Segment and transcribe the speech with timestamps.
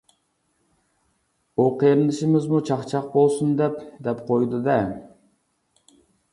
[1.57, 4.83] ئۇ قېرىندىشىمىزمۇ چاقچاق بولسۇن دەپ دەپ قويىدۇ دە!